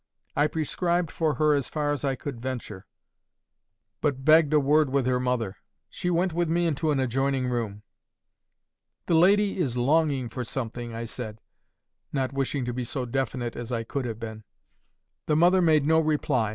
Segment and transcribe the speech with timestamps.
[0.35, 2.87] I prescribed for her as far as I could venture,
[4.01, 5.57] but begged a word with her mother.
[5.91, 7.83] She went with me into an adjoining room.
[9.05, 11.39] "'The lady is longing for something,' I said,
[12.11, 14.43] not wishing to be so definite as I could have been.
[15.27, 16.49] "The mother made no reply.